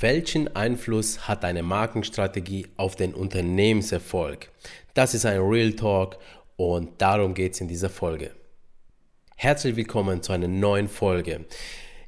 [0.00, 4.48] Welchen Einfluss hat deine Markenstrategie auf den Unternehmenserfolg?
[4.94, 6.18] Das ist ein Real Talk
[6.56, 8.30] und darum geht es in dieser Folge.
[9.34, 11.46] Herzlich willkommen zu einer neuen Folge,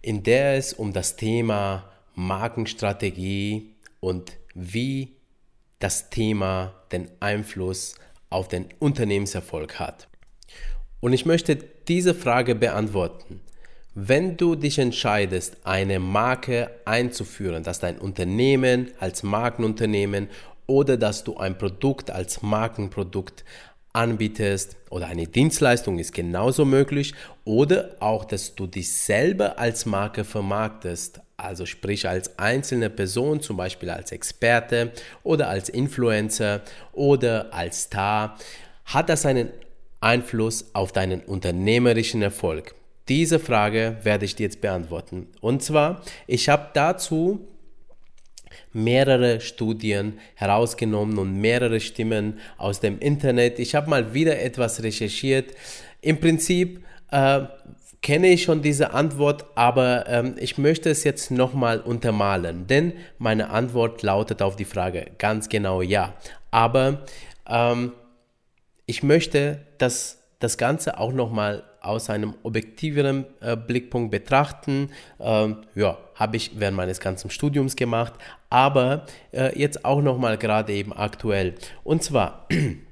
[0.03, 5.17] in der es um das Thema Markenstrategie und wie
[5.81, 7.97] das Thema den Einfluss
[8.29, 10.07] auf den Unternehmenserfolg hat.
[11.01, 11.57] Und ich möchte
[11.88, 13.41] diese Frage beantworten.
[13.95, 20.29] Wenn du dich entscheidest, eine Marke einzuführen, dass dein Unternehmen als Markenunternehmen
[20.69, 23.45] oder dass du ein Produkt als Markenprodukt
[23.93, 27.15] anbietest oder eine Dienstleistung ist genauso möglich
[27.45, 33.57] oder auch, dass du dich selber als Marke vermarktest, also sprich als einzelne Person, zum
[33.57, 34.93] Beispiel als Experte
[35.25, 36.61] oder als Influencer
[36.93, 38.39] oder als Star,
[38.84, 39.48] hat das einen
[39.98, 42.77] Einfluss auf deinen unternehmerischen Erfolg.
[43.10, 45.27] Diese Frage werde ich dir jetzt beantworten.
[45.41, 47.48] Und zwar, ich habe dazu
[48.73, 53.58] mehrere Studien herausgenommen und mehrere Stimmen aus dem Internet.
[53.58, 55.56] Ich habe mal wieder etwas recherchiert.
[56.00, 57.41] Im Prinzip äh,
[58.00, 63.50] kenne ich schon diese Antwort, aber ähm, ich möchte es jetzt nochmal untermalen, denn meine
[63.50, 66.14] Antwort lautet auf die Frage ganz genau ja.
[66.52, 67.05] Aber
[67.48, 67.92] ähm,
[68.86, 74.91] ich möchte, dass das Ganze auch nochmal aus einem objektiveren äh, Blickpunkt betrachten.
[75.19, 78.14] Ähm, ja, habe ich während meines ganzen Studiums gemacht,
[78.50, 81.55] aber äh, jetzt auch nochmal gerade eben aktuell.
[81.83, 82.47] Und zwar,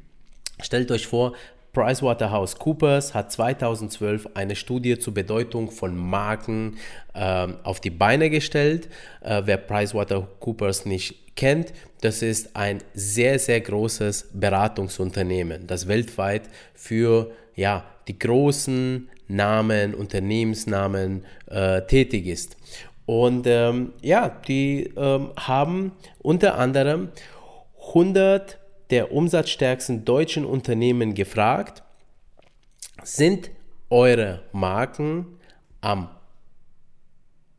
[0.60, 1.34] stellt euch vor,
[1.72, 6.78] PricewaterhouseCoopers hat 2012 eine Studie zur Bedeutung von Marken
[7.14, 8.88] äh, auf die Beine gestellt.
[9.20, 16.42] Äh, wer PricewaterhouseCoopers nicht kennt, das ist ein sehr, sehr großes Beratungsunternehmen, das weltweit
[16.74, 22.56] für ja, die großen Namen, Unternehmensnamen äh, tätig ist.
[23.06, 27.08] Und ähm, ja, die ähm, haben unter anderem
[27.88, 28.58] 100
[28.90, 31.82] der umsatzstärksten deutschen Unternehmen gefragt,
[33.02, 33.50] sind
[33.90, 35.38] eure Marken
[35.80, 36.10] am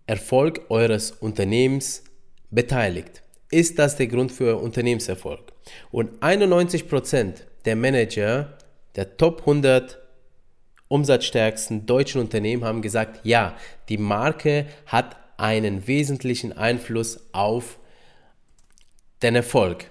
[0.06, 2.04] Erfolg eures Unternehmens
[2.50, 3.24] beteiligt?
[3.52, 5.54] Ist das der Grund für Unternehmenserfolg?
[5.92, 8.58] Und 91% der Manager
[8.96, 9.99] der Top 100
[10.90, 13.56] umsatzstärksten deutschen Unternehmen haben gesagt, ja,
[13.88, 17.80] die Marke hat einen wesentlichen Einfluss auf
[19.22, 19.90] den Erfolg.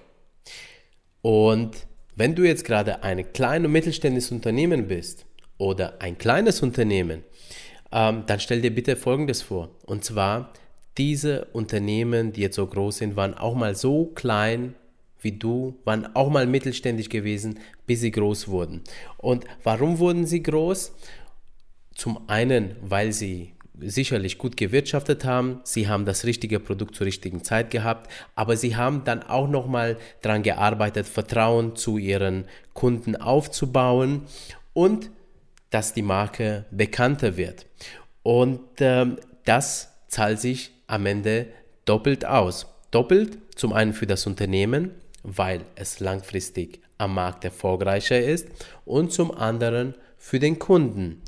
[1.21, 5.25] Und wenn du jetzt gerade ein kleines und mittelständisches Unternehmen bist
[5.57, 7.23] oder ein kleines Unternehmen,
[7.91, 9.69] ähm, dann stell dir bitte Folgendes vor.
[9.85, 10.53] Und zwar,
[10.97, 14.75] diese Unternehmen, die jetzt so groß sind, waren auch mal so klein
[15.21, 18.83] wie du, waren auch mal mittelständisch gewesen, bis sie groß wurden.
[19.17, 20.93] Und warum wurden sie groß?
[21.95, 27.43] Zum einen, weil sie sicherlich gut gewirtschaftet haben, sie haben das richtige Produkt zur richtigen
[27.43, 34.23] Zeit gehabt, aber sie haben dann auch nochmal daran gearbeitet, Vertrauen zu ihren Kunden aufzubauen
[34.73, 35.09] und
[35.69, 37.65] dass die Marke bekannter wird.
[38.23, 41.47] Und ähm, das zahlt sich am Ende
[41.85, 42.67] doppelt aus.
[42.91, 44.91] Doppelt zum einen für das Unternehmen,
[45.23, 48.47] weil es langfristig am Markt erfolgreicher ist
[48.85, 51.21] und zum anderen für den Kunden,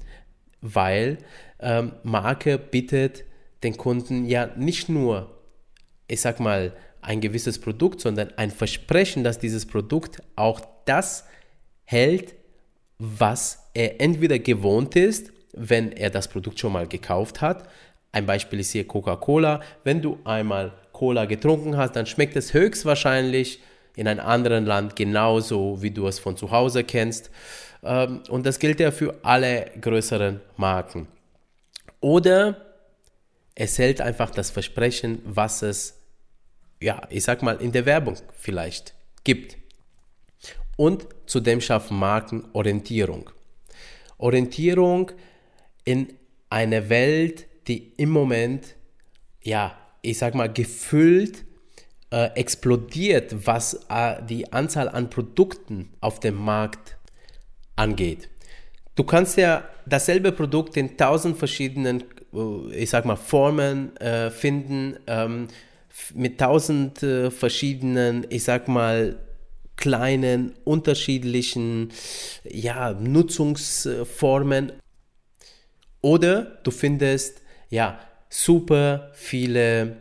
[0.62, 1.18] weil
[1.60, 3.24] ähm, Marke bietet
[3.64, 5.32] den Kunden ja nicht nur,
[6.08, 11.26] ich sag mal, ein gewisses Produkt, sondern ein Versprechen, dass dieses Produkt auch das
[11.84, 12.36] hält,
[13.00, 17.68] was er entweder gewohnt ist, wenn er das Produkt schon mal gekauft hat.
[18.12, 19.62] Ein Beispiel ist hier Coca-Cola.
[19.84, 23.62] Wenn du einmal Cola getrunken hast, dann schmeckt es höchstwahrscheinlich
[23.96, 27.30] in einem anderen Land genauso, wie du es von zu Hause kennst.
[27.84, 31.08] Ähm, und das gilt ja für alle größeren Marken.
[32.00, 32.66] Oder
[33.56, 36.00] es hält einfach das Versprechen, was es,
[36.80, 39.58] ja, ich sag mal, in der Werbung vielleicht gibt.
[40.78, 43.30] Und zudem schaffen Marken Orientierung.
[44.18, 45.12] Orientierung
[45.84, 46.14] in
[46.50, 48.76] einer Welt, die im Moment,
[49.42, 51.46] ja, ich sag mal, gefüllt
[52.12, 56.98] äh, explodiert, was äh, die Anzahl an Produkten auf dem Markt
[57.76, 58.30] angeht.
[58.96, 62.04] Du kannst ja dasselbe Produkt in tausend verschiedenen,
[62.34, 65.48] äh, ich sag mal, Formen äh, finden, ähm,
[66.14, 69.18] mit tausend äh, verschiedenen, ich sag mal,
[69.78, 71.92] kleinen, unterschiedlichen
[72.44, 74.74] ja, Nutzungsformen.
[76.02, 78.00] Oder du findest ja
[78.30, 79.98] super viele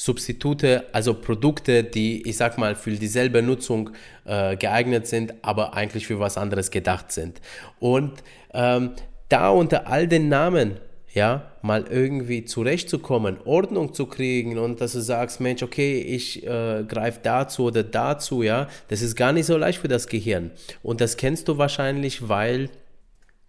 [0.00, 3.90] Substitute, also Produkte, die, ich sag mal, für dieselbe Nutzung
[4.26, 7.40] äh, geeignet sind, aber eigentlich für was anderes gedacht sind.
[7.80, 8.12] Und
[8.54, 8.92] ähm,
[9.28, 10.78] da unter all den Namen
[11.14, 16.84] ja, mal irgendwie zurechtzukommen, Ordnung zu kriegen und dass du sagst, Mensch, okay, ich äh,
[16.86, 20.52] greife dazu oder dazu, ja, das ist gar nicht so leicht für das Gehirn.
[20.80, 22.70] Und das kennst du wahrscheinlich, weil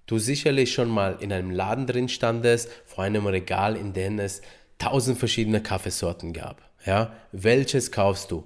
[0.07, 4.42] du sicherlich schon mal in einem Laden drin standest, vor einem Regal, in dem es
[4.79, 6.61] tausend verschiedene Kaffeesorten gab.
[6.85, 8.45] Ja, welches kaufst du?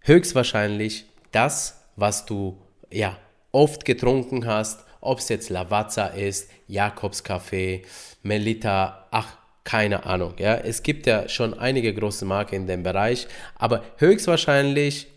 [0.00, 2.58] Höchstwahrscheinlich das, was du
[2.90, 3.18] ja
[3.50, 7.82] oft getrunken hast, ob es jetzt Lavazza ist, Jakobskaffee,
[8.22, 10.34] Melita, ach, keine Ahnung.
[10.38, 15.08] Ja, es gibt ja schon einige große Marken in dem Bereich, aber höchstwahrscheinlich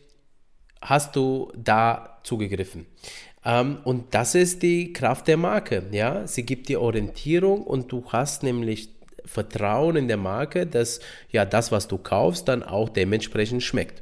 [0.82, 2.86] hast du da zugegriffen.
[3.44, 5.84] Ähm, und das ist die Kraft der Marke.
[5.92, 8.90] Ja, sie gibt dir Orientierung und du hast nämlich
[9.26, 11.00] Vertrauen in der Marke, dass
[11.30, 14.02] ja das, was du kaufst, dann auch dementsprechend schmeckt.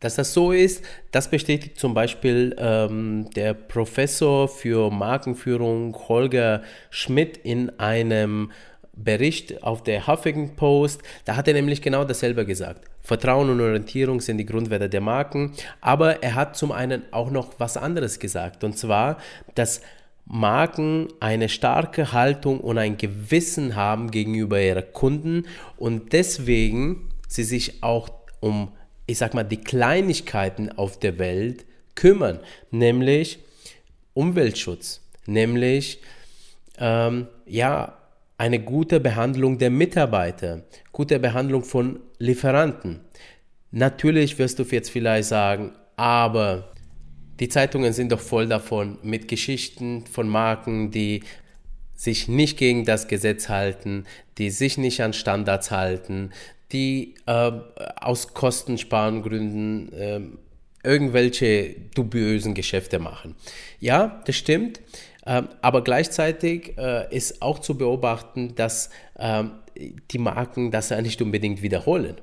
[0.00, 7.36] Dass das so ist, das bestätigt zum Beispiel ähm, der Professor für Markenführung Holger Schmidt
[7.36, 8.50] in einem
[8.94, 11.02] Bericht auf der Huffington Post.
[11.26, 12.86] Da hat er nämlich genau dasselbe gesagt.
[13.02, 15.52] Vertrauen und Orientierung sind die Grundwerte der Marken.
[15.80, 18.64] Aber er hat zum einen auch noch was anderes gesagt.
[18.64, 19.18] Und zwar,
[19.54, 19.80] dass
[20.32, 25.44] Marken eine starke Haltung und ein Gewissen haben gegenüber ihren Kunden
[25.76, 28.08] und deswegen sie sich auch
[28.40, 28.72] um
[29.10, 31.64] ich sag mal, die Kleinigkeiten auf der Welt
[31.96, 32.38] kümmern,
[32.70, 33.40] nämlich
[34.14, 36.00] Umweltschutz, nämlich
[36.78, 37.98] ähm, ja,
[38.38, 40.62] eine gute Behandlung der Mitarbeiter,
[40.92, 43.00] gute Behandlung von Lieferanten.
[43.72, 46.70] Natürlich wirst du jetzt vielleicht sagen, aber
[47.40, 51.22] die Zeitungen sind doch voll davon mit Geschichten von Marken, die
[51.94, 54.04] sich nicht gegen das Gesetz halten,
[54.38, 56.30] die sich nicht an Standards halten,
[56.72, 57.52] die äh,
[57.96, 60.20] aus Kostensparengründen äh,
[60.82, 63.34] irgendwelche dubiösen Geschäfte machen.
[63.80, 64.80] Ja, das stimmt.
[65.26, 69.52] Äh, aber gleichzeitig äh, ist auch zu beobachten, dass ähm,
[70.10, 72.16] die Marken das ja nicht unbedingt wiederholen.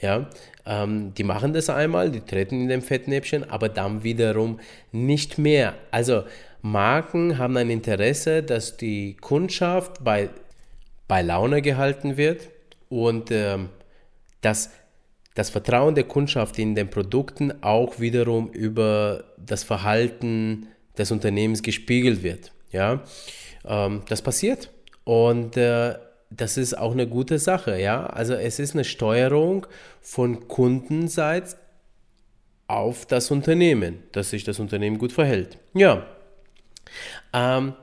[0.00, 0.30] Ja,
[0.66, 4.60] ähm, die machen das einmal, die treten in dem Fettnäpfchen, aber dann wiederum
[4.92, 5.74] nicht mehr.
[5.90, 6.24] Also
[6.62, 10.30] Marken haben ein Interesse, dass die Kundschaft bei,
[11.06, 12.48] bei Laune gehalten wird
[12.88, 13.68] und ähm,
[14.40, 14.70] dass
[15.34, 20.68] das Vertrauen der Kundschaft in den Produkten auch wiederum über das Verhalten
[20.98, 22.52] des Unternehmens gespiegelt wird.
[22.72, 23.02] Ja,
[23.64, 24.70] ähm, das passiert
[25.04, 25.94] und äh,
[26.30, 27.80] das ist auch eine gute Sache.
[27.80, 29.66] Ja, also es ist eine Steuerung
[30.00, 31.56] von Kundenseits
[32.66, 35.58] auf das Unternehmen, dass sich das Unternehmen gut verhält.
[35.74, 36.06] Ja.
[37.32, 37.74] Ähm,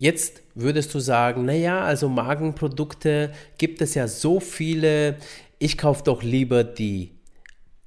[0.00, 5.16] Jetzt würdest du sagen, naja, also Magenprodukte gibt es ja so viele,
[5.58, 7.12] ich kaufe doch lieber die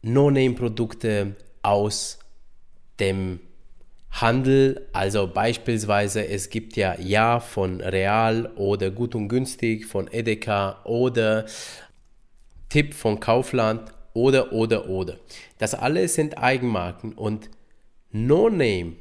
[0.03, 2.19] No-Name-Produkte aus
[2.99, 3.39] dem
[4.21, 10.81] Handel, also beispielsweise es gibt ja Ja von Real oder Gut und Günstig von Edeka
[10.83, 11.45] oder
[12.69, 15.17] Tipp von Kaufland oder oder oder.
[15.57, 17.49] Das alles sind Eigenmarken und
[18.11, 18.93] No-Name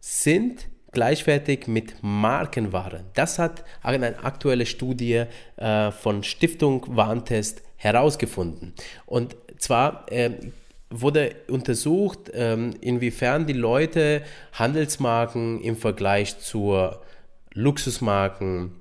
[0.00, 3.04] sind gleichwertig mit Markenware.
[3.14, 5.24] Das hat eine aktuelle Studie
[5.56, 8.74] äh, von Stiftung Warntest herausgefunden.
[9.06, 10.30] Und zwar äh,
[10.90, 16.74] wurde untersucht, äh, inwiefern die Leute Handelsmarken im Vergleich zu
[17.52, 18.72] Luxusmarken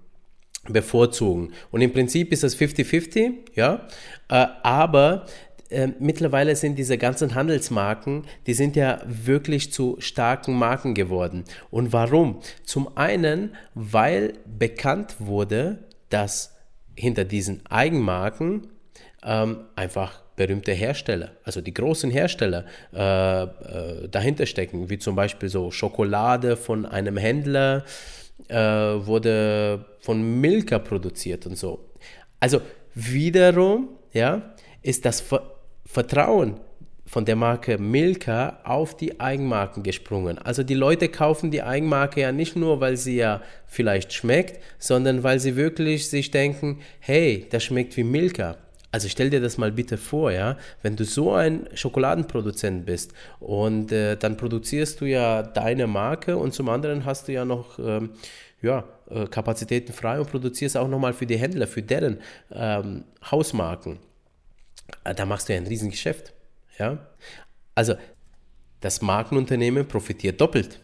[0.68, 1.54] bevorzugen.
[1.72, 3.88] Und im Prinzip ist das 50-50, ja,
[4.30, 5.26] äh, aber
[5.70, 11.44] äh, mittlerweile sind diese ganzen Handelsmarken, die sind ja wirklich zu starken Marken geworden.
[11.72, 12.40] Und warum?
[12.64, 15.80] Zum einen, weil bekannt wurde,
[16.10, 16.56] dass
[16.96, 18.68] hinter diesen Eigenmarken
[19.24, 22.64] ähm, einfach berühmte Hersteller, also die großen Hersteller
[22.94, 27.84] äh, äh, dahinter stecken, wie zum Beispiel so Schokolade von einem Händler
[28.48, 31.90] äh, wurde von Milka produziert und so.
[32.40, 32.62] Also
[32.94, 34.54] wiederum, ja,
[34.84, 35.24] ist das
[35.86, 36.60] Vertrauen
[37.08, 40.38] von der Marke Milka auf die Eigenmarken gesprungen.
[40.38, 45.24] Also die Leute kaufen die Eigenmarke ja nicht nur, weil sie ja vielleicht schmeckt, sondern
[45.24, 48.58] weil sie wirklich sich denken, hey, das schmeckt wie Milka.
[48.98, 53.92] Also stell dir das mal bitte vor, ja, wenn du so ein Schokoladenproduzent bist und
[53.92, 58.10] äh, dann produzierst du ja deine Marke und zum anderen hast du ja noch ähm,
[58.60, 64.00] ja, äh, Kapazitäten frei und produzierst auch nochmal für die Händler, für deren ähm, Hausmarken.
[65.04, 66.34] Äh, da machst du ja ein Riesengeschäft.
[66.80, 66.98] Ja?
[67.76, 67.94] Also
[68.82, 70.80] das Markenunternehmen profitiert doppelt.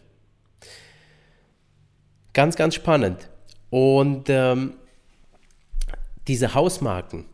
[2.32, 3.28] Ganz, ganz spannend.
[3.70, 4.74] Und ähm,
[6.28, 7.26] diese Hausmarken,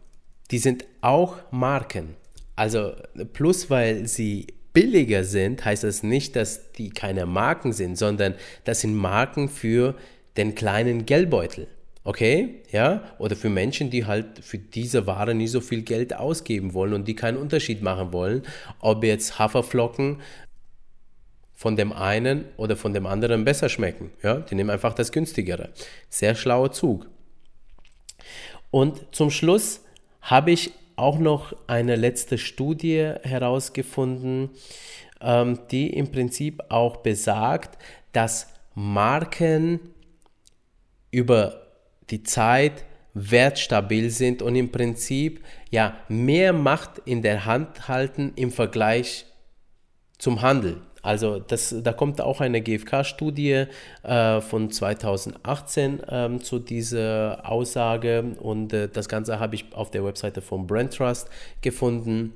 [0.50, 2.16] die sind auch Marken.
[2.56, 2.92] Also
[3.32, 8.80] plus weil sie billiger sind, heißt das nicht, dass die keine Marken sind, sondern das
[8.80, 9.94] sind Marken für
[10.36, 11.68] den kleinen Geldbeutel.
[12.02, 16.72] Okay, ja, oder für Menschen, die halt für diese Ware nie so viel Geld ausgeben
[16.72, 18.42] wollen und die keinen Unterschied machen wollen,
[18.80, 20.20] ob jetzt Haferflocken
[21.52, 24.12] von dem einen oder von dem anderen besser schmecken.
[24.22, 25.68] Ja, die nehmen einfach das günstigere.
[26.08, 27.06] Sehr schlauer Zug.
[28.70, 29.82] Und zum Schluss
[30.22, 34.50] habe ich auch noch eine letzte Studie herausgefunden,
[35.20, 37.78] ähm, die im Prinzip auch besagt,
[38.12, 39.80] dass Marken
[41.10, 41.66] über
[42.10, 42.84] die Zeit
[43.14, 49.26] wertstabil sind und im Prinzip ja mehr Macht in der Hand halten im Vergleich
[50.18, 50.82] zum Handel.
[51.02, 53.66] Also das, da kommt auch eine GfK-Studie
[54.02, 60.04] äh, von 2018 ähm, zu dieser Aussage und äh, das Ganze habe ich auf der
[60.04, 61.28] Webseite von Brand Trust
[61.62, 62.34] gefunden.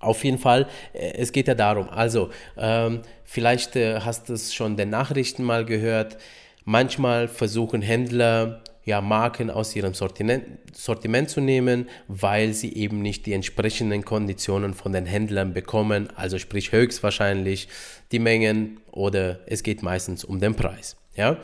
[0.00, 4.54] Auf jeden Fall, äh, es geht ja darum, also ähm, vielleicht äh, hast du es
[4.54, 6.18] schon den Nachrichten mal gehört,
[6.64, 13.26] manchmal versuchen Händler ja, Marken aus ihrem Sortiment, Sortiment zu nehmen, weil sie eben nicht
[13.26, 17.68] die entsprechenden Konditionen von den Händlern bekommen, also sprich höchstwahrscheinlich
[18.12, 20.96] die Mengen oder es geht meistens um den Preis.
[21.16, 21.38] Ja?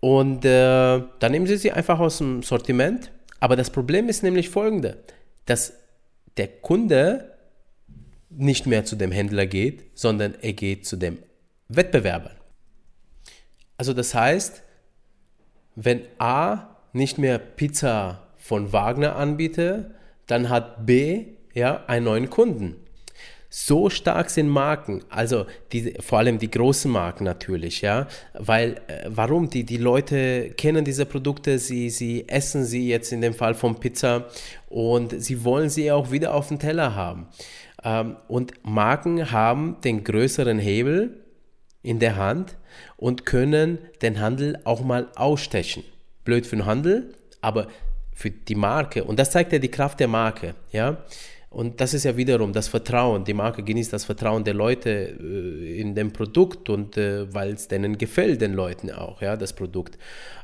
[0.00, 4.48] Und äh, dann nehmen sie sie einfach aus dem Sortiment, aber das Problem ist nämlich
[4.48, 4.98] folgende,
[5.46, 5.72] dass
[6.38, 7.36] der Kunde
[8.30, 11.18] nicht mehr zu dem Händler geht, sondern er geht zu dem
[11.68, 12.32] Wettbewerber.
[13.76, 14.62] Also das heißt,
[15.76, 19.94] wenn A nicht mehr Pizza von Wagner anbiete,
[20.26, 22.76] dann hat B ja einen neuen Kunden.
[23.52, 29.06] So stark sind Marken, also die, vor allem die großen Marken natürlich, ja, weil äh,
[29.08, 29.50] warum?
[29.50, 33.80] Die, die Leute kennen diese Produkte, sie, sie essen sie jetzt in dem Fall von
[33.80, 34.28] Pizza
[34.68, 37.26] und sie wollen sie auch wieder auf dem Teller haben.
[37.82, 41.24] Ähm, und Marken haben den größeren Hebel
[41.82, 42.56] in der Hand
[42.96, 45.82] und können den Handel auch mal ausstechen
[46.24, 47.68] blöd für den Handel, aber
[48.12, 50.98] für die Marke, und das zeigt ja die Kraft der Marke, ja.
[51.48, 53.24] Und das ist ja wiederum das Vertrauen.
[53.24, 57.66] Die Marke genießt das Vertrauen der Leute äh, in dem Produkt und äh, weil es
[57.66, 59.98] denen gefällt, den Leuten auch, ja, das Produkt.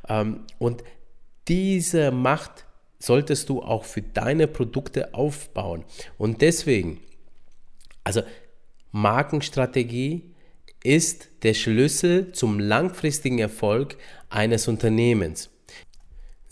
[0.09, 0.83] Ähm, und
[1.47, 2.65] diese Macht
[2.99, 5.85] solltest du auch für deine Produkte aufbauen.
[6.19, 6.99] Und deswegen,
[8.03, 8.23] also
[8.91, 10.35] Markenstrategie
[10.83, 13.97] ist der Schlüssel zum langfristigen Erfolg
[14.29, 15.51] eines Unternehmens.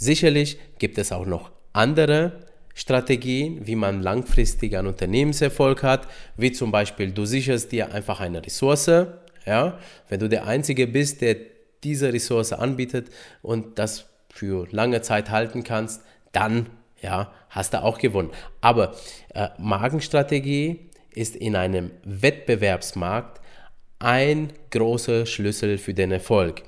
[0.05, 2.33] Sicherlich gibt es auch noch andere
[2.75, 6.07] Strategien, wie man langfristig einen Unternehmenserfolg hat,
[6.37, 9.07] wie zum Beispiel du sicherst dir einfach eine Ressource,
[9.47, 9.79] ja,
[10.11, 11.37] wenn du der Einzige bist, der
[11.83, 13.09] diese Ressource anbietet
[13.41, 16.67] und das für lange Zeit halten kannst, dann
[17.01, 18.31] ja, hast du auch gewonnen.
[18.61, 18.95] Aber
[19.33, 23.41] äh, Markenstrategie ist in einem Wettbewerbsmarkt
[24.01, 26.63] ein großer Schlüssel für den Erfolg.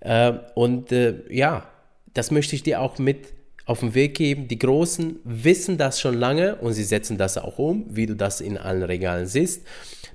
[0.00, 1.66] Äh, und äh, ja,
[2.14, 3.34] das möchte ich dir auch mit
[3.66, 4.48] auf den Weg geben.
[4.48, 8.40] Die Großen wissen das schon lange und sie setzen das auch um, wie du das
[8.40, 9.62] in allen Regalen siehst.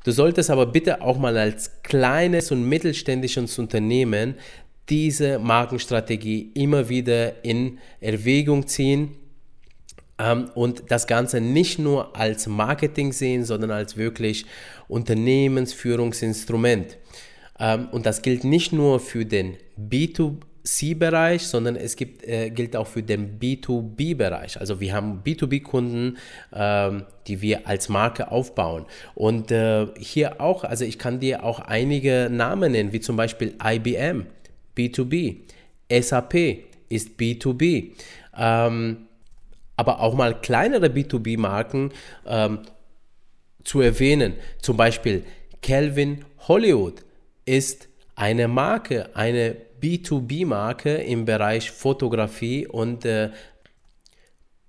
[0.04, 4.36] Du solltest aber bitte auch mal als kleines und mittelständisches Unternehmen
[4.88, 9.16] diese Markenstrategie immer wieder in Erwägung ziehen
[10.18, 14.46] ähm, und das Ganze nicht nur als Marketing sehen, sondern als wirklich
[14.88, 16.98] Unternehmensführungsinstrument.
[17.60, 22.76] Ähm, und das gilt nicht nur für den B2B C-Bereich, sondern es gibt, äh, gilt
[22.76, 24.60] auch für den B2B-Bereich.
[24.60, 26.18] Also wir haben B2B-Kunden,
[26.54, 28.86] ähm, die wir als Marke aufbauen.
[29.16, 33.56] Und äh, hier auch, also ich kann dir auch einige Namen nennen, wie zum Beispiel
[33.64, 34.26] IBM,
[34.78, 35.38] B2B,
[35.92, 37.92] SAP ist B2B.
[38.38, 38.98] Ähm,
[39.76, 41.92] aber auch mal kleinere B2B-Marken
[42.28, 42.60] ähm,
[43.64, 44.34] zu erwähnen.
[44.62, 45.24] Zum Beispiel
[45.62, 47.04] Calvin Hollywood
[47.46, 53.30] ist eine Marke, eine B2B-Marke im Bereich Fotografie und äh,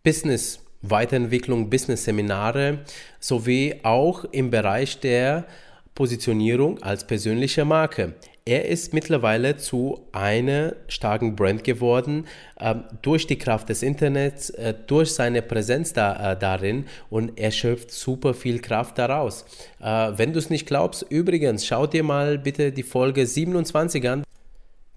[0.02, 2.79] Business Weiterentwicklung, Business-Seminare
[3.19, 5.47] sowie auch im Bereich der
[5.95, 8.14] Positionierung als persönliche Marke.
[8.47, 12.26] Er ist mittlerweile zu einer starken Brand geworden
[12.59, 17.50] äh, durch die Kraft des Internets, äh, durch seine Präsenz da, äh, darin und er
[17.50, 19.45] schöpft super viel Kraft daraus.
[19.79, 24.25] Äh, wenn du es nicht glaubst, übrigens, schau dir mal bitte die Folge 27 an.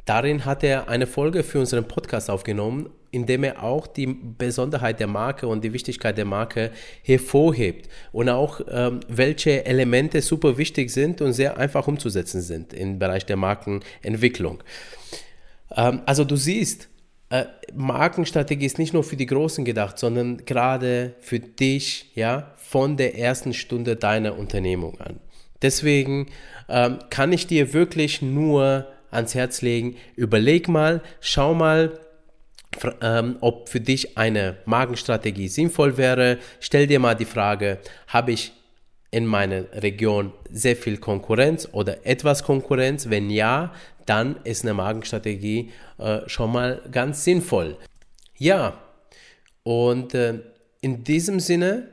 [0.06, 5.00] Darin hat er eine Folge für unseren Podcast aufgenommen, in dem er auch die Besonderheit
[5.00, 6.72] der Marke und die Wichtigkeit der Marke
[7.04, 13.00] hervorhebt und auch ähm, welche Elemente super wichtig sind und sehr einfach umzusetzen sind im
[13.00, 14.64] Bereich der Markenentwicklung.
[15.76, 16.90] Ähm, also du siehst,
[17.30, 22.98] äh, Markenstrategie ist nicht nur für die Großen gedacht, sondern gerade für dich, ja, von
[22.98, 25.20] der ersten Stunde deiner Unternehmung an.
[25.62, 26.28] Deswegen
[26.68, 29.96] ähm, kann ich dir wirklich nur ans Herz legen.
[30.16, 32.00] Überleg mal, schau mal,
[33.02, 36.40] ähm, ob für dich eine Magenstrategie sinnvoll wäre.
[36.60, 38.52] Stell dir mal die Frage, habe ich
[39.12, 43.10] in meiner Region sehr viel Konkurrenz oder etwas Konkurrenz?
[43.10, 43.74] Wenn ja,
[44.06, 47.78] dann ist eine Magenstrategie äh, schon mal ganz sinnvoll.
[48.38, 48.80] Ja,
[49.64, 50.40] und äh,
[50.82, 51.93] in diesem Sinne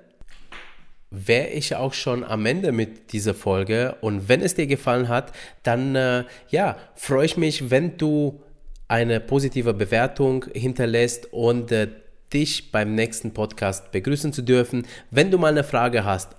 [1.11, 3.97] wäre ich auch schon am Ende mit dieser Folge.
[4.01, 8.41] Und wenn es dir gefallen hat, dann äh, ja, freue ich mich, wenn du
[8.89, 11.89] eine positive Bewertung hinterlässt und äh,
[12.33, 14.87] dich beim nächsten Podcast begrüßen zu dürfen.
[15.11, 16.37] Wenn du mal eine Frage hast,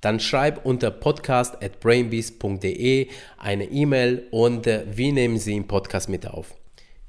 [0.00, 6.08] dann schreib unter podcast at brainbeast.de eine E-Mail und äh, wir nehmen sie im Podcast
[6.08, 6.54] mit auf.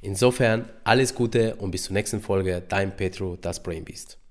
[0.01, 2.63] Insofern alles Gute und bis zur nächsten Folge.
[2.67, 4.25] Dein Petro, das Brainbeast.